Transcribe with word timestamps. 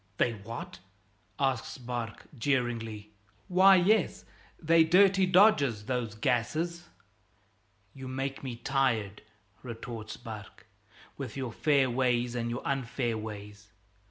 "They're 0.17 0.33
what?" 0.37 0.79
asks 1.37 1.77
Barque 1.77 2.25
jeeringly. 2.35 3.11
"Why, 3.47 3.75
yes, 3.75 4.25
they're 4.59 4.83
dirty 4.83 5.27
dodges, 5.27 5.85
those 5.85 6.15
gases" 6.15 6.87
"You 7.93 8.07
make 8.07 8.41
me 8.43 8.55
tired," 8.55 9.21
retorts 9.61 10.17
Barque, 10.17 10.65
"with 11.17 11.37
your 11.37 11.51
fair 11.51 11.87
ways 11.91 12.33
and 12.33 12.49
your 12.49 12.63
unfair 12.65 13.15
ways. 13.15 13.69